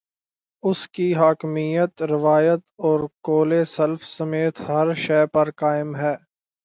[0.63, 6.15] اس کی حاکمیت، روایت اور قول سلف سمیت ہر شے پر قائم ہے۔